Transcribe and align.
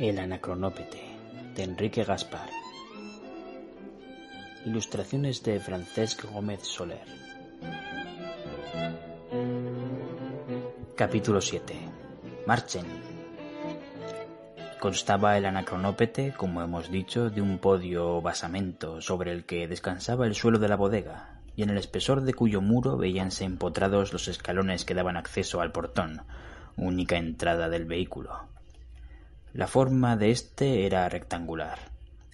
El 0.00 0.18
Anacronópete, 0.18 1.00
de 1.54 1.62
Enrique 1.62 2.02
Gaspar. 2.02 2.48
Ilustraciones 4.66 5.40
de 5.44 5.60
Francesc 5.60 6.24
Gómez 6.32 6.62
Soler. 6.64 7.06
Capítulo 10.96 11.40
7. 11.40 11.74
Marchen. 12.44 12.84
Constaba 14.80 15.38
el 15.38 15.46
anacronópete, 15.46 16.34
como 16.36 16.60
hemos 16.60 16.90
dicho, 16.90 17.30
de 17.30 17.40
un 17.40 17.58
podio 17.58 18.16
o 18.16 18.20
basamento 18.20 19.00
sobre 19.00 19.30
el 19.30 19.44
que 19.44 19.68
descansaba 19.68 20.26
el 20.26 20.34
suelo 20.34 20.58
de 20.58 20.68
la 20.68 20.76
bodega, 20.76 21.38
y 21.54 21.62
en 21.62 21.70
el 21.70 21.78
espesor 21.78 22.22
de 22.22 22.34
cuyo 22.34 22.60
muro 22.60 22.96
veíanse 22.96 23.44
empotrados 23.44 24.12
los 24.12 24.26
escalones 24.26 24.84
que 24.84 24.94
daban 24.94 25.16
acceso 25.16 25.60
al 25.60 25.70
portón, 25.70 26.22
única 26.76 27.16
entrada 27.16 27.68
del 27.68 27.84
vehículo. 27.84 28.53
La 29.54 29.68
forma 29.68 30.16
de 30.16 30.32
éste 30.32 30.84
era 30.84 31.08
rectangular. 31.08 31.78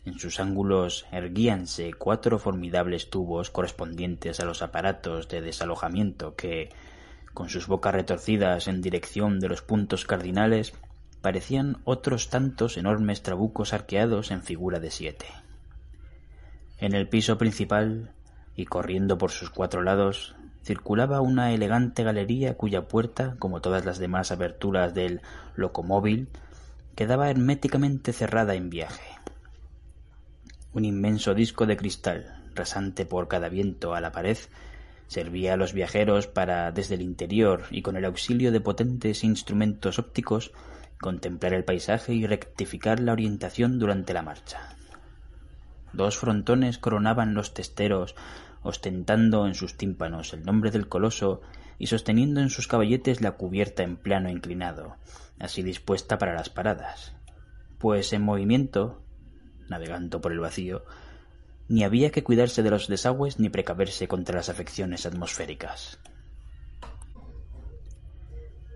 En 0.07 0.19
sus 0.19 0.41
ángulos 0.41 1.05
erguíanse 1.13 1.93
cuatro 1.93 2.39
formidables 2.39 3.11
tubos 3.11 3.51
correspondientes 3.51 4.41
a 4.41 4.47
los 4.47 4.63
aparatos 4.63 5.29
de 5.29 5.43
desalojamiento 5.43 6.35
que, 6.35 6.71
con 7.35 7.51
sus 7.51 7.67
bocas 7.67 7.93
retorcidas 7.93 8.69
en 8.69 8.81
dirección 8.81 9.39
de 9.39 9.51
los 9.51 9.61
puntos 9.61 10.07
cardinales, 10.07 10.73
parecían 11.21 11.77
otros 11.85 12.31
tantos 12.31 12.79
enormes 12.79 13.23
trabucos 13.23 13.75
arqueados 13.75 14.31
en 14.31 14.43
figura 14.43 14.81
de 14.81 14.91
siete. 14.91 15.27
En 16.79 16.95
el 16.95 17.07
piso 17.07 17.37
principal, 17.37 18.15
y 18.57 18.65
corriendo 18.65 19.19
por 19.19 19.31
sus 19.31 19.51
cuatro 19.51 19.83
lados, 19.83 20.37
circulaba 20.65 21.21
una 21.21 21.53
elegante 21.53 22.03
galería 22.03 22.57
cuya 22.57 22.89
puerta, 22.89 23.37
como 23.39 23.61
todas 23.61 23.85
las 23.85 23.99
demás 23.99 24.33
aberturas 24.33 24.95
del 24.95 25.21
locomóvil, 25.55 26.31
quedaba 27.01 27.31
herméticamente 27.31 28.13
cerrada 28.13 28.55
en 28.55 28.69
viaje. 28.69 29.17
Un 30.75 30.85
inmenso 30.85 31.33
disco 31.33 31.65
de 31.65 31.79
cristal, 31.79 32.45
rasante 32.55 33.07
por 33.07 33.27
cada 33.27 33.49
viento 33.49 33.95
a 33.95 34.03
la 34.03 34.13
pared, 34.13 34.37
servía 35.07 35.55
a 35.55 35.57
los 35.57 35.73
viajeros 35.73 36.27
para, 36.27 36.71
desde 36.73 36.97
el 36.97 37.01
interior 37.01 37.63
y 37.71 37.81
con 37.81 37.97
el 37.97 38.05
auxilio 38.05 38.53
de 38.53 38.61
potentes 38.61 39.25
instrumentos 39.25 39.99
ópticos, 39.99 40.53
contemplar 41.01 41.55
el 41.55 41.65
paisaje 41.65 42.13
y 42.13 42.27
rectificar 42.27 43.01
la 43.01 43.13
orientación 43.13 43.79
durante 43.79 44.13
la 44.13 44.21
marcha. 44.21 44.77
Dos 45.95 46.19
frontones 46.19 46.77
coronaban 46.77 47.33
los 47.33 47.55
testeros, 47.55 48.15
ostentando 48.63 49.47
en 49.47 49.55
sus 49.55 49.79
tímpanos 49.79 50.35
el 50.35 50.45
nombre 50.45 50.71
del 50.71 50.87
coloso 50.87 51.41
y 51.81 51.87
sosteniendo 51.87 52.43
en 52.43 52.51
sus 52.51 52.69
caballetes 52.69 53.23
la 53.23 53.33
cubierta 53.33 53.83
en 53.83 53.97
plano 53.97 54.29
inclinado, 54.29 54.97
así 55.39 55.63
dispuesta 55.63 56.19
para 56.19 56.35
las 56.35 56.51
paradas, 56.51 57.15
pues 57.79 58.13
en 58.13 58.21
movimiento, 58.21 59.03
navegando 59.67 60.21
por 60.21 60.31
el 60.31 60.41
vacío, 60.41 60.85
ni 61.69 61.83
había 61.83 62.11
que 62.11 62.23
cuidarse 62.23 62.63
de 62.63 62.69
los 62.69 62.87
desagües 62.87 63.41
ni 63.41 63.49
precaverse 63.49 64.09
contra 64.09 64.37
las 64.37 64.51
afecciones 64.51 65.07
atmosféricas. 65.07 65.99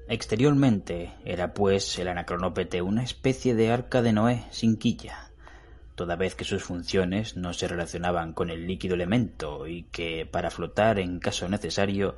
Exteriormente 0.08 1.12
era 1.26 1.52
pues 1.52 1.98
el 1.98 2.08
anacronópete 2.08 2.80
una 2.80 3.02
especie 3.02 3.54
de 3.54 3.70
arca 3.70 4.00
de 4.00 4.14
Noé 4.14 4.46
sin 4.50 4.78
quilla, 4.78 5.30
toda 5.94 6.16
vez 6.16 6.34
que 6.34 6.44
sus 6.44 6.64
funciones 6.64 7.36
no 7.36 7.52
se 7.52 7.68
relacionaban 7.68 8.32
con 8.32 8.48
el 8.48 8.66
líquido 8.66 8.94
elemento 8.94 9.66
y 9.66 9.82
que, 9.84 10.24
para 10.24 10.50
flotar 10.50 10.98
en 10.98 11.18
caso 11.18 11.50
necesario, 11.50 12.16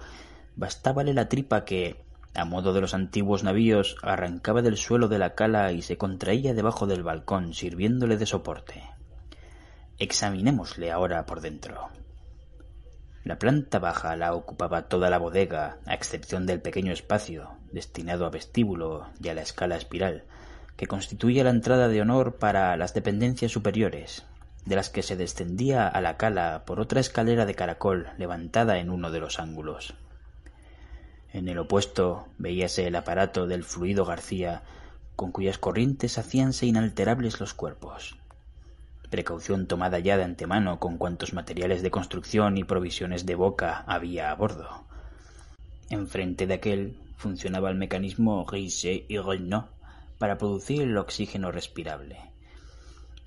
bastábale 0.56 1.14
la 1.14 1.28
tripa 1.28 1.64
que, 1.64 2.02
a 2.34 2.44
modo 2.44 2.72
de 2.72 2.80
los 2.80 2.94
antiguos 2.94 3.44
navíos, 3.44 3.96
arrancaba 4.02 4.62
del 4.62 4.76
suelo 4.76 5.08
de 5.08 5.18
la 5.18 5.34
cala 5.34 5.72
y 5.72 5.82
se 5.82 5.96
contraía 5.96 6.54
debajo 6.54 6.86
del 6.86 7.02
balcón, 7.02 7.54
sirviéndole 7.54 8.16
de 8.16 8.26
soporte. 8.26 8.82
Examinémosle 9.98 10.90
ahora 10.90 11.24
por 11.26 11.40
dentro. 11.40 11.88
La 13.24 13.38
planta 13.38 13.78
baja 13.78 14.14
la 14.16 14.34
ocupaba 14.34 14.88
toda 14.88 15.10
la 15.10 15.18
bodega, 15.18 15.78
a 15.84 15.94
excepción 15.94 16.46
del 16.46 16.60
pequeño 16.60 16.92
espacio, 16.92 17.50
destinado 17.72 18.24
a 18.24 18.30
vestíbulo 18.30 19.08
y 19.20 19.28
a 19.28 19.34
la 19.34 19.42
escala 19.42 19.76
espiral, 19.76 20.24
que 20.76 20.86
constituía 20.86 21.42
la 21.42 21.50
entrada 21.50 21.88
de 21.88 22.00
honor 22.00 22.36
para 22.36 22.76
las 22.76 22.94
dependencias 22.94 23.50
superiores, 23.50 24.24
de 24.64 24.76
las 24.76 24.90
que 24.90 25.02
se 25.02 25.16
descendía 25.16 25.88
a 25.88 26.00
la 26.00 26.16
cala 26.16 26.64
por 26.66 26.80
otra 26.80 27.00
escalera 27.00 27.46
de 27.46 27.54
caracol 27.54 28.10
levantada 28.18 28.78
en 28.78 28.90
uno 28.90 29.10
de 29.10 29.20
los 29.20 29.40
ángulos. 29.40 29.94
En 31.36 31.50
el 31.50 31.58
opuesto 31.58 32.28
veíase 32.38 32.86
el 32.86 32.96
aparato 32.96 33.46
del 33.46 33.62
fluido 33.62 34.06
García, 34.06 34.62
con 35.16 35.32
cuyas 35.32 35.58
corrientes 35.58 36.16
hacíanse 36.16 36.64
inalterables 36.64 37.40
los 37.40 37.52
cuerpos. 37.52 38.16
Precaución 39.10 39.66
tomada 39.66 39.98
ya 39.98 40.16
de 40.16 40.24
antemano 40.24 40.80
con 40.80 40.96
cuantos 40.96 41.34
materiales 41.34 41.82
de 41.82 41.90
construcción 41.90 42.56
y 42.56 42.64
provisiones 42.64 43.26
de 43.26 43.34
boca 43.34 43.84
había 43.86 44.30
a 44.30 44.34
bordo. 44.34 44.86
Enfrente 45.90 46.46
de 46.46 46.54
aquel 46.54 46.96
funcionaba 47.18 47.68
el 47.68 47.76
mecanismo 47.76 48.46
Rice 48.50 49.04
y 49.06 49.18
Renault 49.18 49.66
para 50.16 50.38
producir 50.38 50.80
el 50.80 50.96
oxígeno 50.96 51.52
respirable. 51.52 52.18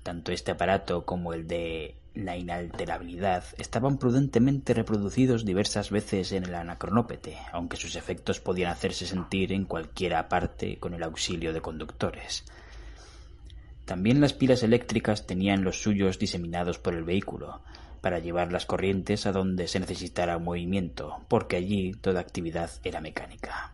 Tanto 0.02 0.32
este 0.32 0.50
aparato 0.50 1.04
como 1.04 1.32
el 1.32 1.46
de 1.46 1.94
la 2.14 2.36
inalterabilidad 2.36 3.44
estaban 3.58 3.98
prudentemente 3.98 4.74
reproducidos 4.74 5.44
diversas 5.44 5.90
veces 5.90 6.32
en 6.32 6.44
el 6.44 6.54
anacronópete, 6.54 7.38
aunque 7.52 7.76
sus 7.76 7.96
efectos 7.96 8.40
podían 8.40 8.72
hacerse 8.72 9.06
sentir 9.06 9.52
en 9.52 9.64
cualquiera 9.64 10.28
parte 10.28 10.78
con 10.78 10.94
el 10.94 11.02
auxilio 11.02 11.52
de 11.52 11.60
conductores. 11.60 12.44
También 13.84 14.20
las 14.20 14.32
pilas 14.32 14.62
eléctricas 14.62 15.26
tenían 15.26 15.64
los 15.64 15.82
suyos 15.82 16.18
diseminados 16.18 16.78
por 16.78 16.94
el 16.94 17.04
vehículo, 17.04 17.60
para 18.00 18.18
llevar 18.18 18.52
las 18.52 18.66
corrientes 18.66 19.26
a 19.26 19.32
donde 19.32 19.68
se 19.68 19.80
necesitara 19.80 20.38
movimiento, 20.38 21.20
porque 21.28 21.56
allí 21.56 21.92
toda 21.92 22.20
actividad 22.20 22.70
era 22.84 23.00
mecánica. 23.00 23.72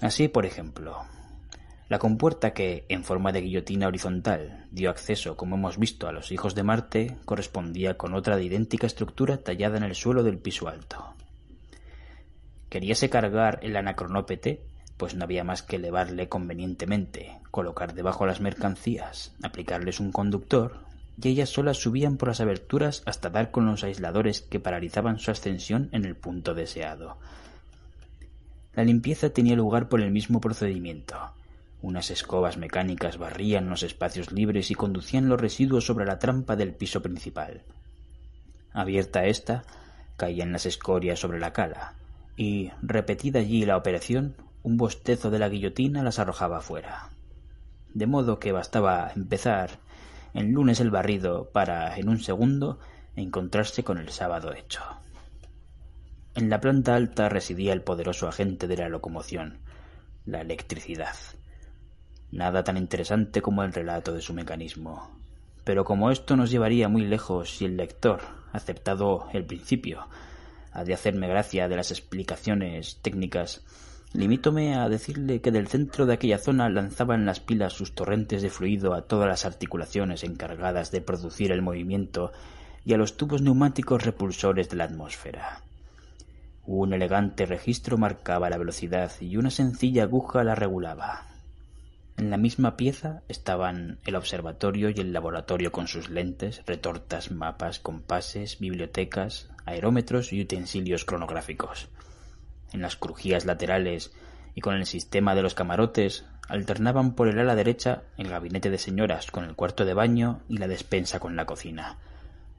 Así, 0.00 0.28
por 0.28 0.46
ejemplo, 0.46 1.04
la 1.88 1.98
compuerta 1.98 2.52
que, 2.52 2.84
en 2.88 3.02
forma 3.02 3.32
de 3.32 3.40
guillotina 3.40 3.86
horizontal, 3.86 4.66
dio 4.70 4.90
acceso, 4.90 5.36
como 5.36 5.56
hemos 5.56 5.78
visto, 5.78 6.06
a 6.06 6.12
los 6.12 6.30
hijos 6.32 6.54
de 6.54 6.62
Marte, 6.62 7.16
correspondía 7.24 7.96
con 7.96 8.12
otra 8.14 8.36
de 8.36 8.44
idéntica 8.44 8.86
estructura 8.86 9.38
tallada 9.38 9.78
en 9.78 9.84
el 9.84 9.94
suelo 9.94 10.22
del 10.22 10.38
piso 10.38 10.68
alto. 10.68 11.14
Queríase 12.68 13.08
cargar 13.08 13.58
el 13.62 13.74
anacronópete, 13.74 14.60
pues 14.98 15.14
no 15.14 15.24
había 15.24 15.44
más 15.44 15.62
que 15.62 15.76
elevarle 15.76 16.28
convenientemente, 16.28 17.38
colocar 17.50 17.94
debajo 17.94 18.26
las 18.26 18.40
mercancías, 18.40 19.34
aplicarles 19.42 19.98
un 19.98 20.12
conductor, 20.12 20.80
y 21.22 21.28
ellas 21.28 21.48
solas 21.48 21.78
subían 21.78 22.18
por 22.18 22.28
las 22.28 22.40
aberturas 22.40 23.02
hasta 23.06 23.30
dar 23.30 23.50
con 23.50 23.64
los 23.64 23.82
aisladores 23.82 24.42
que 24.42 24.60
paralizaban 24.60 25.18
su 25.18 25.30
ascensión 25.30 25.88
en 25.92 26.04
el 26.04 26.16
punto 26.16 26.52
deseado. 26.54 27.16
La 28.74 28.84
limpieza 28.84 29.30
tenía 29.30 29.56
lugar 29.56 29.88
por 29.88 30.00
el 30.02 30.10
mismo 30.10 30.40
procedimiento, 30.40 31.16
unas 31.80 32.10
escobas 32.10 32.56
mecánicas 32.56 33.18
barrían 33.18 33.68
los 33.68 33.82
espacios 33.82 34.32
libres 34.32 34.70
y 34.70 34.74
conducían 34.74 35.28
los 35.28 35.40
residuos 35.40 35.86
sobre 35.86 36.06
la 36.06 36.18
trampa 36.18 36.56
del 36.56 36.74
piso 36.74 37.02
principal. 37.02 37.62
Abierta 38.72 39.26
ésta, 39.26 39.64
caían 40.16 40.52
las 40.52 40.66
escorias 40.66 41.20
sobre 41.20 41.38
la 41.38 41.52
cala, 41.52 41.94
y, 42.36 42.70
repetida 42.82 43.40
allí 43.40 43.64
la 43.64 43.76
operación, 43.76 44.36
un 44.62 44.76
bostezo 44.76 45.30
de 45.30 45.38
la 45.38 45.48
guillotina 45.48 46.02
las 46.02 46.18
arrojaba 46.18 46.60
fuera. 46.60 47.10
De 47.94 48.06
modo 48.06 48.38
que 48.38 48.52
bastaba 48.52 49.10
empezar 49.14 49.78
en 50.34 50.52
lunes 50.52 50.80
el 50.80 50.90
barrido 50.90 51.50
para, 51.50 51.96
en 51.96 52.08
un 52.08 52.20
segundo, 52.20 52.78
encontrarse 53.16 53.82
con 53.82 53.98
el 53.98 54.10
sábado 54.10 54.52
hecho. 54.52 54.82
En 56.34 56.50
la 56.50 56.60
planta 56.60 56.94
alta 56.94 57.28
residía 57.28 57.72
el 57.72 57.82
poderoso 57.82 58.28
agente 58.28 58.68
de 58.68 58.76
la 58.76 58.88
locomoción, 58.88 59.58
la 60.24 60.40
electricidad. 60.40 61.16
Nada 62.30 62.62
tan 62.62 62.76
interesante 62.76 63.40
como 63.40 63.62
el 63.62 63.72
relato 63.72 64.12
de 64.12 64.20
su 64.20 64.34
mecanismo. 64.34 65.10
Pero 65.64 65.84
como 65.84 66.10
esto 66.10 66.36
nos 66.36 66.50
llevaría 66.50 66.88
muy 66.88 67.04
lejos 67.06 67.56
si 67.56 67.64
el 67.64 67.76
lector, 67.76 68.20
aceptado 68.52 69.28
el 69.32 69.44
principio, 69.44 70.06
ha 70.72 70.84
de 70.84 70.94
hacerme 70.94 71.28
gracia 71.28 71.68
de 71.68 71.76
las 71.76 71.90
explicaciones 71.90 72.98
técnicas, 73.02 73.64
limítome 74.12 74.76
a 74.76 74.88
decirle 74.88 75.40
que 75.40 75.50
del 75.50 75.68
centro 75.68 76.06
de 76.06 76.14
aquella 76.14 76.38
zona 76.38 76.68
lanzaban 76.68 77.26
las 77.26 77.40
pilas 77.40 77.72
sus 77.72 77.94
torrentes 77.94 78.42
de 78.42 78.50
fluido 78.50 78.94
a 78.94 79.02
todas 79.02 79.28
las 79.28 79.44
articulaciones 79.44 80.24
encargadas 80.24 80.90
de 80.90 81.00
producir 81.00 81.52
el 81.52 81.62
movimiento 81.62 82.32
y 82.84 82.94
a 82.94 82.96
los 82.96 83.16
tubos 83.16 83.42
neumáticos 83.42 84.04
repulsores 84.04 84.68
de 84.70 84.76
la 84.76 84.84
atmósfera. 84.84 85.62
Un 86.64 86.92
elegante 86.92 87.46
registro 87.46 87.96
marcaba 87.96 88.50
la 88.50 88.58
velocidad 88.58 89.10
y 89.20 89.36
una 89.38 89.50
sencilla 89.50 90.04
aguja 90.04 90.44
la 90.44 90.54
regulaba. 90.54 91.27
En 92.18 92.30
la 92.30 92.36
misma 92.36 92.76
pieza 92.76 93.22
estaban 93.28 94.00
el 94.04 94.16
observatorio 94.16 94.90
y 94.90 94.94
el 94.94 95.12
laboratorio 95.12 95.70
con 95.70 95.86
sus 95.86 96.10
lentes, 96.10 96.64
retortas, 96.66 97.30
mapas, 97.30 97.78
compases, 97.78 98.58
bibliotecas, 98.58 99.48
aerómetros 99.66 100.32
y 100.32 100.40
utensilios 100.40 101.04
cronográficos. 101.04 101.88
En 102.72 102.82
las 102.82 102.96
crujías 102.96 103.44
laterales 103.44 104.12
y 104.56 104.60
con 104.60 104.74
el 104.74 104.84
sistema 104.84 105.36
de 105.36 105.42
los 105.42 105.54
camarotes 105.54 106.24
alternaban 106.48 107.14
por 107.14 107.28
el 107.28 107.38
ala 107.38 107.54
derecha 107.54 108.02
el 108.16 108.28
gabinete 108.28 108.68
de 108.68 108.78
señoras 108.78 109.30
con 109.30 109.44
el 109.44 109.54
cuarto 109.54 109.84
de 109.84 109.94
baño 109.94 110.40
y 110.48 110.58
la 110.58 110.66
despensa 110.66 111.20
con 111.20 111.36
la 111.36 111.46
cocina, 111.46 111.98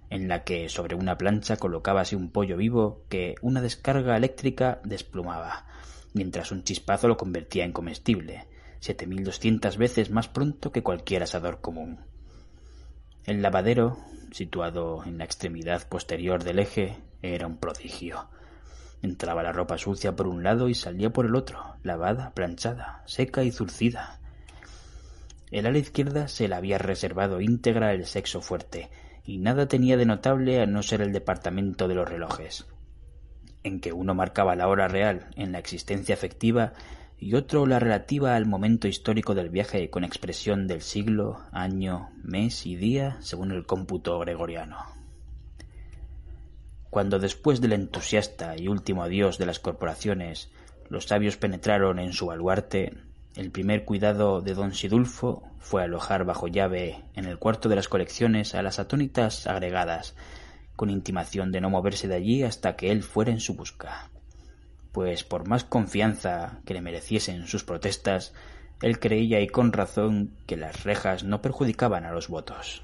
en 0.10 0.30
la 0.30 0.46
que 0.46 0.70
sobre 0.70 0.96
una 0.96 1.18
plancha 1.18 1.58
colocábase 1.58 2.16
un 2.16 2.32
pollo 2.32 2.56
vivo 2.56 3.04
que 3.10 3.36
una 3.42 3.60
descarga 3.60 4.16
eléctrica 4.16 4.80
desplumaba, 4.86 5.66
mientras 6.14 6.54
un 6.54 6.64
chispazo 6.64 7.10
lo 7.10 7.18
convertía 7.18 7.66
en 7.66 7.74
comestible, 7.74 8.48
siete 8.80 9.08
mil 9.08 9.24
doscientas 9.24 9.78
veces 9.78 10.10
más 10.10 10.28
pronto 10.28 10.72
que 10.72 10.84
cualquier 10.84 11.24
asador 11.24 11.62
común. 11.62 12.00
El 13.26 13.42
lavadero, 13.42 13.98
situado 14.32 15.04
en 15.06 15.18
la 15.18 15.26
extremidad 15.26 15.88
posterior 15.88 16.44
del 16.44 16.60
eje, 16.60 16.98
era 17.22 17.48
un 17.48 17.58
prodigio. 17.58 18.30
Entraba 19.02 19.44
la 19.44 19.52
ropa 19.52 19.78
sucia 19.78 20.16
por 20.16 20.28
un 20.28 20.44
lado 20.44 20.70
y 20.70 20.74
salía 20.74 21.12
por 21.12 21.26
el 21.26 21.36
otro, 21.36 21.76
lavada, 21.84 22.32
planchada, 22.32 23.04
seca 23.06 23.44
y 23.44 23.52
zurcida. 23.52 24.20
El 25.52 25.66
ala 25.66 25.78
izquierda 25.78 26.28
se 26.28 26.48
la 26.48 26.58
había 26.58 26.78
reservado 26.78 27.42
íntegra 27.42 27.94
el 27.94 28.06
sexo 28.06 28.42
fuerte, 28.42 28.90
y 29.24 29.38
nada 29.38 29.68
tenía 29.68 29.98
de 29.98 30.06
notable 30.06 30.62
a 30.62 30.66
no 30.66 30.84
ser 30.84 31.02
el 31.02 31.12
departamento 31.12 31.88
de 31.88 31.96
los 31.96 32.10
relojes, 32.10 32.66
en 33.64 33.80
que 33.80 33.94
uno 33.94 34.14
marcaba 34.14 34.56
la 34.56 34.68
hora 34.68 34.88
real 34.88 35.28
en 35.36 35.52
la 35.52 35.60
existencia 35.60 36.14
efectiva 36.14 36.74
y 37.22 37.36
otro 37.36 37.66
la 37.66 37.80
relativa 37.80 38.36
al 38.36 38.46
momento 38.46 38.88
histórico 38.88 39.36
del 39.36 39.50
viaje 39.50 39.90
con 39.90 40.04
expresión 40.04 40.68
del 40.68 40.82
siglo, 40.82 41.42
año, 41.52 42.12
mes 42.24 42.66
y 42.66 42.76
día 42.78 43.18
según 43.20 43.52
el 43.52 43.66
cómputo 43.66 44.18
gregoriano. 44.20 44.78
Cuando 46.90 47.20
después 47.20 47.60
del 47.62 47.74
entusiasta 47.74 48.58
y 48.58 48.68
último 48.68 49.04
adiós 49.04 49.38
de 49.38 49.46
las 49.46 49.60
corporaciones 49.60 50.50
los 50.88 51.06
sabios 51.06 51.38
penetraron 51.38 52.00
en 52.00 52.14
su 52.14 52.28
baluarte, 52.28 52.94
el 53.36 53.52
primer 53.52 53.86
cuidado 53.86 54.42
de 54.42 54.54
don 54.54 54.74
Sidulfo 54.74 55.44
fue 55.60 55.84
alojar 55.84 56.24
bajo 56.24 56.48
llave 56.48 57.04
en 57.16 57.26
el 57.26 57.38
cuarto 57.38 57.70
de 57.70 57.76
las 57.76 57.88
colecciones 57.88 58.56
a 58.56 58.64
las 58.64 58.80
atónitas 58.80 59.46
agregadas, 59.46 60.16
con 60.76 60.90
intimación 60.90 61.52
de 61.52 61.62
no 61.62 61.70
moverse 61.70 62.08
de 62.08 62.16
allí 62.16 62.44
hasta 62.44 62.76
que 62.76 62.92
él 62.92 63.04
fuera 63.04 63.32
en 63.32 63.40
su 63.40 63.54
busca 63.54 64.10
pues 65.00 65.24
por 65.24 65.48
más 65.48 65.64
confianza 65.64 66.60
que 66.66 66.74
le 66.74 66.82
mereciesen 66.82 67.48
sus 67.48 67.64
protestas, 67.64 68.34
él 68.82 69.00
creía 69.00 69.40
y 69.40 69.48
con 69.48 69.72
razón 69.72 70.36
que 70.46 70.58
las 70.58 70.84
rejas 70.84 71.24
no 71.24 71.42
perjudicaban 71.42 72.04
a 72.04 72.12
los 72.12 72.28
votos. 72.28 72.84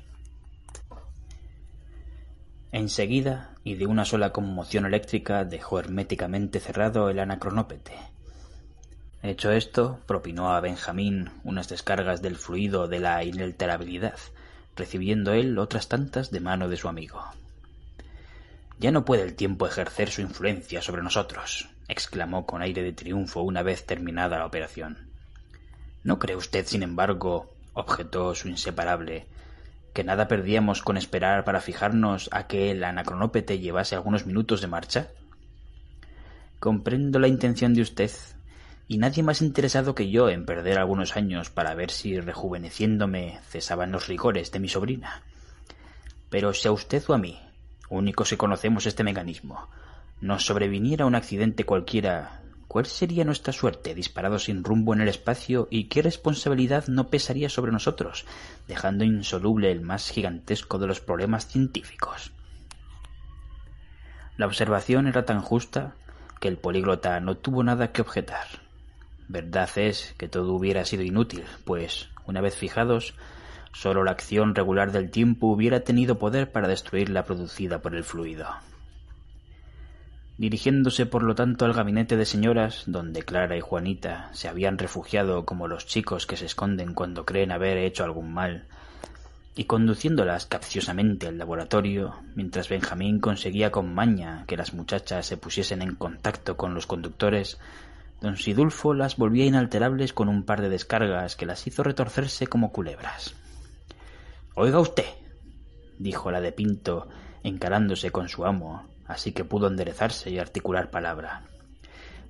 Enseguida, 2.72 3.54
y 3.66 3.76
de 3.76 3.86
una 3.86 4.06
sola 4.06 4.32
conmoción 4.32 4.86
eléctrica, 4.86 5.44
dejó 5.44 5.78
herméticamente 5.78 6.62
cerrado 6.62 7.10
el 7.10 7.20
anacronópete. 7.20 7.98
Hecho 9.22 9.52
esto, 9.52 10.00
propinó 10.06 10.54
a 10.54 10.62
Benjamín 10.62 11.32
unas 11.44 11.68
descargas 11.68 12.22
del 12.22 12.38
fluido 12.38 12.88
de 12.88 13.00
la 13.00 13.26
inalterabilidad, 13.26 14.16
recibiendo 14.78 15.34
él 15.34 15.60
otras 15.60 15.90
tantas 15.90 16.32
de 16.32 16.40
mano 16.40 16.70
de 16.70 16.78
su 16.78 16.88
amigo. 16.88 17.22
Ya 18.80 18.94
no 18.94 19.04
puede 19.04 19.24
el 19.24 19.36
tiempo 19.36 19.68
ejercer 19.68 20.10
su 20.10 20.22
influencia 20.22 20.82
sobre 20.82 21.04
nosotros, 21.04 21.75
exclamó 21.88 22.46
con 22.46 22.62
aire 22.62 22.84
de 22.84 22.94
triunfo 22.94 23.42
una 23.42 23.64
vez 23.64 23.86
terminada 23.86 24.40
la 24.40 24.46
operación. 24.46 25.10
¿No 26.04 26.20
cree 26.20 26.36
usted, 26.36 26.66
sin 26.66 26.84
embargo, 26.84 27.52
objetó 27.74 28.36
su 28.36 28.48
inseparable, 28.48 29.28
que 29.94 30.04
nada 30.04 30.28
perdíamos 30.28 30.82
con 30.82 30.98
esperar 30.98 31.44
para 31.44 31.62
fijarnos 31.62 32.30
a 32.32 32.48
que 32.48 32.72
el 32.72 32.84
anacronópete 32.84 33.60
llevase 33.60 33.96
algunos 33.96 34.26
minutos 34.26 34.62
de 34.62 34.68
marcha? 34.68 35.08
Comprendo 36.60 37.20
la 37.20 37.28
intención 37.28 37.74
de 37.74 37.82
usted, 37.82 38.12
y 38.88 38.98
nadie 38.98 39.24
más 39.24 39.42
interesado 39.42 39.96
que 39.96 40.10
yo 40.10 40.30
en 40.30 40.46
perder 40.46 40.78
algunos 40.78 41.16
años 41.18 41.50
para 41.50 41.74
ver 41.74 41.90
si 41.90 42.20
rejuveneciéndome 42.20 43.40
cesaban 43.50 43.92
los 43.92 44.08
rigores 44.08 44.52
de 44.52 44.60
mi 44.60 44.70
sobrina. 44.70 45.24
Pero 46.30 46.54
si 46.54 46.68
a 46.68 46.72
usted 46.72 47.04
o 47.08 47.14
a 47.14 47.18
mí, 47.18 47.40
únicos 47.90 48.30
que 48.30 48.38
conocemos 48.38 48.86
este 48.86 49.04
mecanismo, 49.04 49.70
nos 50.22 50.46
sobreviniera 50.46 51.06
un 51.06 51.16
accidente 51.16 51.66
cualquiera, 51.66 52.42
¿cuál 52.68 52.86
sería 52.86 53.26
nuestra 53.26 53.52
suerte 53.52 53.94
disparado 53.94 54.40
sin 54.40 54.64
rumbo 54.64 54.94
en 54.94 55.02
el 55.02 55.10
espacio 55.10 55.68
y 55.70 55.86
qué 55.86 56.02
responsabilidad 56.02 56.88
no 56.88 57.10
pesaría 57.10 57.50
sobre 57.50 57.72
nosotros, 57.72 58.26
dejando 58.68 59.04
insoluble 59.04 59.72
el 59.72 59.82
más 59.82 60.10
gigantesco 60.10 60.80
de 60.80 60.88
los 60.88 61.02
problemas 61.02 61.48
científicos? 61.48 62.32
La 64.38 64.46
observación 64.46 65.08
era 65.08 65.26
tan 65.26 65.42
justa 65.42 65.96
que 66.40 66.48
el 66.48 66.58
políglota 66.58 67.20
no 67.20 67.36
tuvo 67.36 67.64
nada 67.64 67.92
que 67.92 68.02
objetar. 68.02 68.48
Verdad 69.28 69.70
es 69.76 70.14
que 70.18 70.28
todo 70.28 70.54
hubiera 70.54 70.86
sido 70.86 71.04
inútil, 71.04 71.44
pues, 71.66 72.10
una 72.26 72.42
vez 72.42 72.56
fijados, 72.56 73.16
sólo 73.74 74.04
la 74.04 74.12
acción 74.12 74.56
regular 74.56 74.92
del 74.92 75.12
tiempo 75.12 75.48
hubiera 75.48 75.82
tenido 75.82 76.20
poder 76.20 76.52
para 76.52 76.68
destruir 76.68 77.10
la 77.10 77.24
producida 77.24 77.82
por 77.82 77.96
el 77.96 78.04
fluido 78.04 78.48
dirigiéndose 80.38 81.06
por 81.06 81.24
lo 81.24 81.36
tanto 81.36 81.66
al 81.66 81.74
gabinete 81.74 82.18
de 82.18 82.26
señoras, 82.26 82.84
donde 82.88 83.24
Clara 83.24 83.56
y 83.56 83.62
Juanita 83.62 84.30
se 84.34 84.48
habían 84.48 84.78
refugiado 84.78 85.46
como 85.46 85.68
los 85.68 85.86
chicos 85.86 86.26
que 86.26 86.36
se 86.36 86.46
esconden 86.46 86.94
cuando 86.94 87.26
creen 87.26 87.52
haber 87.52 87.78
hecho 87.78 88.04
algún 88.04 88.34
mal, 88.34 88.66
y 89.56 89.64
conduciéndolas 89.64 90.46
capciosamente 90.46 91.28
al 91.28 91.38
laboratorio, 91.38 92.16
mientras 92.36 92.68
Benjamín 92.68 93.20
conseguía 93.20 93.72
con 93.72 93.94
maña 93.94 94.44
que 94.48 94.58
las 94.58 94.74
muchachas 94.74 95.26
se 95.26 95.38
pusiesen 95.38 95.82
en 95.82 95.96
contacto 95.96 96.58
con 96.58 96.74
los 96.74 96.86
conductores, 96.86 97.58
don 98.20 98.36
Sidulfo 98.36 98.94
las 98.94 99.16
volvía 99.16 99.46
inalterables 99.46 100.12
con 100.12 100.28
un 100.28 100.44
par 100.44 100.62
de 100.62 100.70
descargas 100.70 101.38
que 101.38 101.46
las 101.46 101.66
hizo 101.68 101.84
retorcerse 101.84 102.48
como 102.48 102.74
culebras. 102.74 103.36
Oiga 104.56 104.80
usted, 104.80 105.06
dijo 105.98 106.32
la 106.32 106.42
de 106.42 106.52
Pinto, 106.52 107.08
encarándose 107.44 108.12
con 108.12 108.28
su 108.28 108.46
amo, 108.46 108.84
así 109.08 109.32
que 109.32 109.46
pudo 109.46 109.68
enderezarse 109.68 110.30
y 110.30 110.40
articular 110.40 110.90
palabra. 110.90 111.44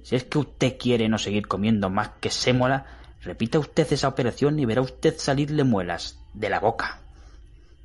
Si 0.03 0.15
es 0.15 0.23
que 0.23 0.37
usted 0.37 0.77
quiere 0.77 1.09
no 1.09 1.17
seguir 1.17 1.47
comiendo 1.47 1.89
más 1.89 2.09
que 2.19 2.29
sémola, 2.29 2.85
repita 3.21 3.59
usted 3.59 3.91
esa 3.91 4.07
operación 4.07 4.59
y 4.59 4.65
verá 4.65 4.81
usted 4.81 5.15
salirle 5.17 5.63
muelas 5.63 6.19
de 6.33 6.49
la 6.49 6.59
boca. 6.59 6.99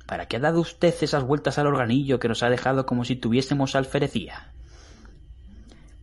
¿Para 0.05 0.27
qué 0.27 0.37
ha 0.37 0.41
dado 0.41 0.59
usted 0.59 0.93
esas 1.01 1.23
vueltas 1.23 1.57
al 1.57 1.67
organillo 1.67 2.19
que 2.19 2.27
nos 2.27 2.43
ha 2.43 2.49
dejado 2.49 2.85
como 2.85 3.05
si 3.05 3.15
tuviésemos 3.15 3.75
alferecía? 3.75 4.51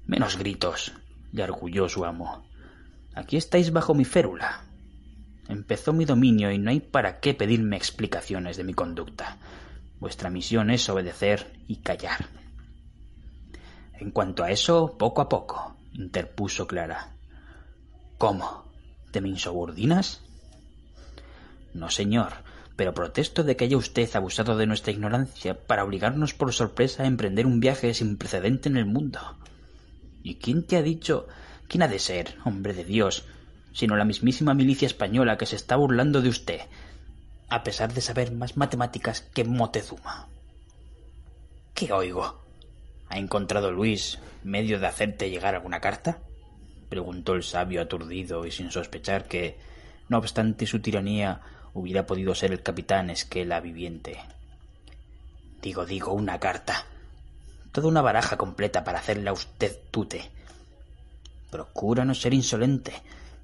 Menos 0.07 0.39
gritos, 0.39 0.93
le 1.33 1.43
arguyó 1.43 1.89
su 1.89 2.05
amo. 2.05 2.49
Aquí 3.15 3.37
estáis 3.37 3.71
bajo 3.73 3.95
mi 3.95 4.05
férula. 4.05 4.65
Empezó 5.49 5.93
mi 5.93 6.05
dominio 6.05 6.51
y 6.51 6.59
no 6.59 6.71
hay 6.71 6.81
para 6.81 7.21
qué 7.21 7.35
pedirme 7.35 7.77
explicaciones 7.77 8.57
de 8.57 8.65
mi 8.65 8.75
conducta. 8.75 9.37
Vuestra 10.01 10.31
misión 10.31 10.71
es 10.71 10.89
obedecer 10.89 11.53
y 11.67 11.77
callar. 11.77 12.27
En 14.01 14.13
cuanto 14.13 14.45
a 14.45 14.51
eso, 14.51 14.97
poco 14.97 15.21
a 15.21 15.29
poco, 15.29 15.77
interpuso 15.93 16.67
Clara. 16.67 17.17
¿Cómo? 18.17 18.65
¿Te 19.11 19.21
me 19.21 19.29
insubordinas? 19.29 20.23
No, 21.75 21.91
señor, 21.91 22.33
pero 22.77 22.95
protesto 22.95 23.43
de 23.43 23.57
que 23.57 23.65
haya 23.65 23.77
usted 23.77 24.09
abusado 24.15 24.57
de 24.57 24.67
nuestra 24.67 24.93
ignorancia 24.93 25.59
para 25.67 25.83
obligarnos 25.83 26.33
por 26.33 26.53
sorpresa 26.53 27.03
a 27.03 27.07
emprender 27.07 27.45
un 27.45 27.59
viaje 27.59 27.93
sin 27.93 28.17
precedente 28.17 28.69
en 28.69 28.77
el 28.77 28.87
mundo. 28.87 29.19
¿Y 30.23 30.37
quién 30.37 30.65
te 30.65 30.77
ha 30.77 30.83
dicho? 30.83 31.27
¿Quién 31.67 31.83
ha 31.83 31.89
de 31.89 31.99
ser, 31.99 32.37
hombre 32.45 32.75
de 32.75 32.85
Dios, 32.85 33.25
sino 33.73 33.97
la 33.97 34.05
mismísima 34.05 34.55
milicia 34.55 34.87
española 34.87 35.37
que 35.37 35.47
se 35.47 35.57
está 35.57 35.75
burlando 35.75 36.23
de 36.23 36.29
usted, 36.29 36.61
a 37.49 37.65
pesar 37.65 37.93
de 37.93 38.01
saber 38.01 38.31
más 38.31 38.57
matemáticas 38.57 39.23
que 39.23 39.45
Motezuma? 39.45 40.29
¿Qué 41.75 41.93
oigo? 41.93 42.48
¿Ha 43.11 43.19
encontrado 43.19 43.71
Luis 43.71 44.19
medio 44.45 44.79
de 44.79 44.87
hacerte 44.87 45.31
llegar 45.31 45.55
alguna 45.55 45.81
carta? 45.81 46.19
preguntó 46.89 47.35
el 47.35 47.43
sabio 47.43 47.83
aturdido 47.83 48.47
y 48.47 48.51
sin 48.51 48.71
sospechar 48.71 49.25
que, 49.27 49.59
no 50.09 50.19
obstante 50.19 50.67
su 50.67 50.81
tiranía, 50.81 51.41
hubiera 51.75 52.07
podido 52.07 52.35
ser 52.35 52.53
el 52.53 52.63
capitán 52.63 53.11
Esquela 53.11 53.61
viviente. 53.61 54.19
Digo, 55.63 55.85
digo, 55.85 56.13
una 56.13 56.39
carta. 56.39 56.87
Toda 57.73 57.89
una 57.89 58.01
baraja 58.01 58.37
completa 58.37 58.85
para 58.85 58.99
hacerle 58.99 59.29
a 59.31 59.35
usted 59.35 59.77
tute. 59.91 60.31
Procura 61.51 62.05
no 62.05 62.15
ser 62.15 62.33
insolente, 62.33 62.93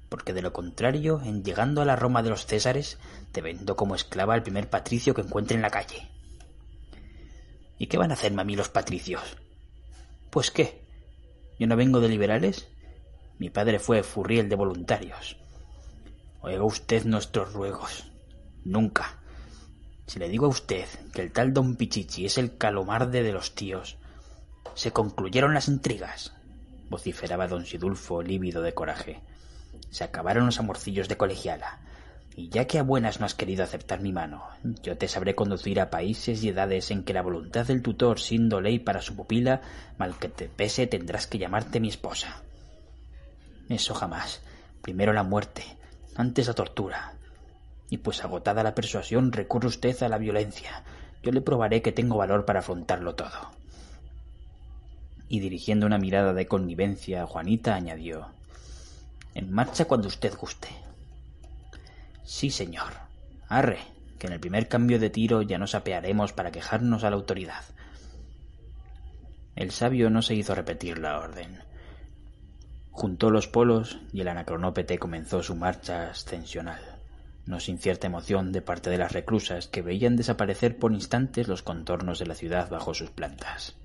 porque 0.09 0.33
de 0.33 0.41
lo 0.41 0.53
contrario, 0.53 1.21
en 1.23 1.43
llegando 1.43 1.81
a 1.81 1.85
la 1.85 1.95
Roma 1.95 2.23
de 2.23 2.29
los 2.29 2.45
Césares, 2.45 2.97
te 3.31 3.41
vendo 3.41 3.75
como 3.75 3.95
esclava 3.95 4.33
al 4.33 4.43
primer 4.43 4.69
patricio 4.69 5.13
que 5.13 5.21
encuentre 5.21 5.55
en 5.55 5.61
la 5.61 5.69
calle. 5.69 6.07
¿Y 7.77 7.87
qué 7.87 7.97
van 7.97 8.11
a 8.11 8.13
hacerme 8.13 8.41
a 8.41 8.45
mí 8.45 8.55
los 8.55 8.69
patricios? 8.69 9.37
Pues 10.35 10.51
qué, 10.51 10.81
yo 11.57 11.65
no 11.65 11.77
vengo 11.77 12.01
de 12.01 12.09
liberales. 12.09 12.67
Mi 13.39 13.49
padre 13.49 13.79
fue 13.79 14.03
furriel 14.03 14.49
de 14.49 14.57
voluntarios. 14.57 15.37
Oiga 16.41 16.61
usted 16.65 17.05
nuestros 17.05 17.53
ruegos. 17.53 18.11
Nunca. 18.65 19.17
Si 20.07 20.19
le 20.19 20.27
digo 20.27 20.47
a 20.47 20.49
usted 20.49 20.87
que 21.13 21.21
el 21.21 21.31
tal 21.31 21.53
don 21.53 21.77
Pichichi 21.77 22.25
es 22.25 22.37
el 22.37 22.57
calomarde 22.57 23.23
de 23.23 23.31
los 23.31 23.55
tíos, 23.55 23.97
se 24.73 24.91
concluyeron 24.91 25.53
las 25.53 25.69
intrigas, 25.69 26.33
vociferaba 26.89 27.47
don 27.47 27.65
Sidulfo 27.65 28.21
lívido 28.21 28.61
de 28.61 28.73
coraje. 28.73 29.21
Se 29.89 30.03
acabaron 30.03 30.47
los 30.47 30.59
amorcillos 30.59 31.07
de 31.07 31.15
colegiala. 31.15 31.79
Y 32.37 32.49
ya 32.49 32.65
que 32.65 32.79
a 32.79 32.83
buenas 32.83 33.21
no 33.21 33.25
has 33.25 33.33
querido 33.33 33.63
aceptar 33.63 34.01
mi 34.01 34.11
mano, 34.11 34.43
yo 34.83 34.97
te 34.97 35.07
sabré 35.07 35.35
conducir 35.35 35.79
a 35.79 35.89
países 35.89 36.43
y 36.43 36.49
edades 36.49 36.91
en 36.91 37.03
que 37.03 37.13
la 37.13 37.21
voluntad 37.21 37.65
del 37.65 37.81
tutor, 37.81 38.19
siendo 38.19 38.59
ley 38.59 38.77
para 38.77 39.01
su 39.01 39.15
pupila, 39.15 39.61
mal 39.97 40.19
que 40.19 40.27
te 40.27 40.49
pese, 40.49 40.85
tendrás 40.85 41.27
que 41.27 41.37
llamarte 41.37 41.79
mi 41.79 41.87
esposa. 41.87 42.41
Eso 43.69 43.93
jamás. 43.93 44.41
Primero 44.81 45.13
la 45.13 45.23
muerte, 45.23 45.63
antes 46.15 46.47
la 46.47 46.53
tortura. 46.53 47.13
Y 47.89 47.99
pues 47.99 48.21
agotada 48.21 48.63
la 48.63 48.75
persuasión, 48.75 49.31
recurre 49.31 49.69
usted 49.69 50.03
a 50.03 50.09
la 50.09 50.17
violencia. 50.17 50.83
Yo 51.23 51.31
le 51.31 51.39
probaré 51.39 51.81
que 51.81 51.93
tengo 51.93 52.17
valor 52.17 52.43
para 52.43 52.59
afrontarlo 52.59 53.15
todo. 53.15 53.51
Y 55.29 55.39
dirigiendo 55.39 55.85
una 55.85 55.99
mirada 55.99 56.33
de 56.33 56.47
connivencia 56.47 57.23
a 57.23 57.27
Juanita, 57.27 57.75
añadió 57.75 58.27
En 59.33 59.53
marcha 59.53 59.85
cuando 59.85 60.09
usted 60.09 60.35
guste. 60.35 60.84
Sí, 62.25 62.49
señor. 62.49 62.93
Arre, 63.47 63.79
que 64.17 64.27
en 64.27 64.33
el 64.33 64.39
primer 64.39 64.67
cambio 64.67 64.99
de 64.99 65.11
tiro 65.11 65.43
ya 65.43 65.59
nos 65.59 65.75
apearemos 65.75 66.33
para 66.33 66.51
quejarnos 66.51 67.03
a 67.03 67.11
la 67.11 67.15
autoridad. 67.15 67.63
El 69.55 69.71
sabio 69.71 70.09
no 70.09 70.21
se 70.21 70.33
hizo 70.33 70.55
repetir 70.55 70.97
la 70.97 71.19
orden. 71.19 71.59
Juntó 72.91 73.29
los 73.29 73.47
polos 73.47 73.99
y 74.11 74.21
el 74.21 74.27
anacronópete 74.27 74.97
comenzó 74.97 75.43
su 75.43 75.55
marcha 75.55 76.09
ascensional, 76.09 76.81
no 77.45 77.59
sin 77.59 77.77
cierta 77.77 78.07
emoción 78.07 78.51
de 78.51 78.61
parte 78.61 78.89
de 78.89 78.97
las 78.97 79.11
reclusas 79.11 79.67
que 79.67 79.83
veían 79.83 80.15
desaparecer 80.15 80.77
por 80.77 80.93
instantes 80.93 81.47
los 81.47 81.61
contornos 81.61 82.19
de 82.19 82.25
la 82.25 82.35
ciudad 82.35 82.69
bajo 82.69 82.93
sus 82.93 83.11
plantas. 83.11 83.75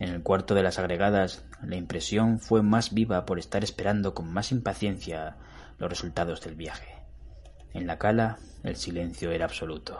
En 0.00 0.08
el 0.08 0.22
cuarto 0.22 0.54
de 0.54 0.64
las 0.64 0.80
agregadas, 0.80 1.44
la 1.62 1.76
impresión 1.76 2.40
fue 2.40 2.62
más 2.62 2.92
viva 2.92 3.24
por 3.24 3.38
estar 3.38 3.62
esperando 3.62 4.14
con 4.14 4.32
más 4.32 4.50
impaciencia 4.50 5.36
los 5.78 5.88
resultados 5.88 6.40
del 6.40 6.56
viaje. 6.56 7.03
En 7.74 7.88
la 7.88 7.98
cala 7.98 8.38
el 8.62 8.76
silencio 8.76 9.32
era 9.32 9.46
absoluto. 9.46 9.98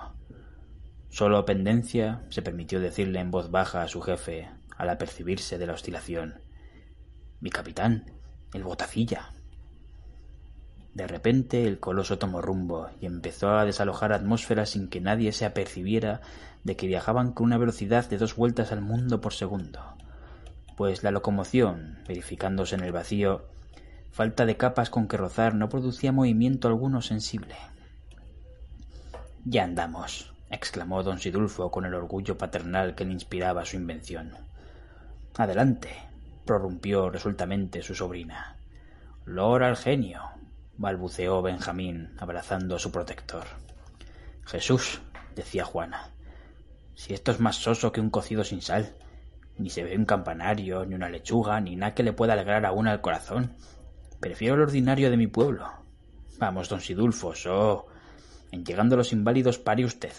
Solo 1.11 1.45
Pendencia 1.45 2.23
se 2.31 2.41
permitió 2.41 2.79
decirle 2.79 3.19
en 3.19 3.33
voz 3.33 3.51
baja 3.51 3.83
a 3.83 3.89
su 3.89 4.01
jefe, 4.01 4.49
al 4.77 4.91
apercibirse 4.91 5.59
de 5.59 5.67
la 5.67 5.75
oscilación, 5.75 6.41
Mi 7.41 7.51
capitán, 7.51 8.13
el 8.53 8.63
botacilla. 8.63 9.33
De 10.95 11.09
repente 11.09 11.67
el 11.67 11.81
coloso 11.81 12.17
tomó 12.17 12.41
rumbo 12.41 12.89
y 13.01 13.07
empezó 13.07 13.51
a 13.51 13.65
desalojar 13.65 14.13
atmósferas 14.13 14.71
sin 14.71 14.89
que 14.89 15.01
nadie 15.01 15.33
se 15.33 15.45
apercibiera 15.45 16.21
de 16.63 16.77
que 16.77 16.87
viajaban 16.87 17.33
con 17.33 17.47
una 17.47 17.59
velocidad 17.59 18.09
de 18.09 18.19
dos 18.19 18.37
vueltas 18.37 18.71
al 18.71 18.83
mundo 18.83 19.21
por 19.21 19.35
segundo, 19.35 19.81
pues 20.77 21.03
la 21.03 21.11
locomoción, 21.11 21.99
verificándose 22.07 22.77
en 22.77 22.85
el 22.85 22.93
vacío, 22.93 23.49
Falta 24.15 24.47
de 24.47 24.57
capas 24.57 24.91
con 24.91 25.09
que 25.09 25.17
rozar 25.17 25.57
no 25.57 25.69
producía 25.69 26.13
movimiento 26.13 26.69
alguno 26.69 27.03
sensible. 27.03 27.57
Ya 29.45 29.65
andamos, 29.65 30.33
exclamó 30.51 31.03
don 31.03 31.19
Sidulfo 31.19 31.73
con 31.73 31.85
el 31.85 31.95
orgullo 31.95 32.39
paternal 32.39 32.95
que 32.95 33.05
le 33.05 33.11
inspiraba 33.11 33.65
su 33.65 33.75
invención. 33.75 34.31
Adelante, 35.37 35.97
prorrumpió 36.45 37.11
resueltamente 37.11 37.83
su 37.83 37.97
sobrina. 37.97 38.57
Lor 39.25 39.65
al 39.65 39.77
genio, 39.77 40.23
balbuceó 40.77 41.43
Benjamín, 41.43 42.13
abrazando 42.21 42.77
a 42.77 42.79
su 42.79 42.93
protector. 42.93 43.43
Jesús, 44.45 45.03
decía 45.35 45.65
Juana, 45.65 46.11
si 46.95 47.15
esto 47.15 47.33
es 47.33 47.41
más 47.41 47.57
soso 47.57 47.91
que 47.91 48.01
un 48.01 48.11
cocido 48.11 48.45
sin 48.45 48.63
sal, 48.63 48.95
ni 49.59 49.71
se 49.71 49.83
ve 49.83 49.97
un 49.97 50.05
campanario, 50.05 50.87
ni 50.87 50.95
una 50.95 51.09
lechuga, 51.09 51.61
ni 51.61 51.75
nada 51.75 51.95
que 51.95 52.05
le 52.05 52.13
pueda 52.13 52.35
alegrar 52.35 52.65
a 52.65 52.71
una 52.71 52.93
el 52.93 53.01
corazón, 53.01 53.57
Prefiero 54.25 54.55
el 54.55 54.63
ordinario 54.63 55.11
de 55.11 55.19
mi 55.19 55.27
pueblo. 55.27 55.69
Vamos, 56.39 56.71
don 56.71 56.81
Sidulfo, 56.81 57.35
oh. 57.51 57.85
En 58.53 58.65
llegando 58.65 58.97
los 58.97 59.13
inválidos, 59.13 59.59
pare 59.59 59.85
usted. 59.85 60.13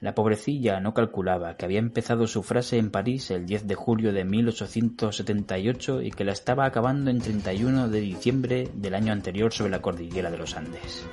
La 0.00 0.14
pobrecilla 0.14 0.80
no 0.80 0.94
calculaba 0.94 1.58
que 1.58 1.66
había 1.66 1.80
empezado 1.80 2.26
su 2.26 2.42
frase 2.42 2.78
en 2.78 2.90
París 2.90 3.30
el 3.30 3.44
10 3.44 3.66
de 3.66 3.74
julio 3.74 4.14
de 4.14 4.24
1878 4.24 6.00
y 6.00 6.12
que 6.12 6.24
la 6.24 6.32
estaba 6.32 6.64
acabando 6.64 7.10
en 7.10 7.20
31 7.20 7.88
de 7.88 8.00
diciembre 8.00 8.70
del 8.72 8.94
año 8.94 9.12
anterior 9.12 9.52
sobre 9.52 9.72
la 9.72 9.82
cordillera 9.82 10.30
de 10.30 10.38
los 10.38 10.56
Andes. 10.56 11.06